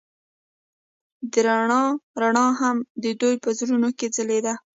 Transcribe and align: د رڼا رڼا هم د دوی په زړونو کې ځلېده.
د 1.31 1.33
رڼا 1.45 1.81
رڼا 2.21 2.47
هم 2.59 2.77
د 3.03 3.05
دوی 3.21 3.35
په 3.43 3.49
زړونو 3.59 3.89
کې 3.97 4.07
ځلېده. 4.15 4.53